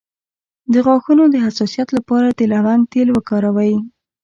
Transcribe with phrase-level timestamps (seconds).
[0.73, 3.73] د غاښونو د حساسیت لپاره د لونګ تېل وکاروئ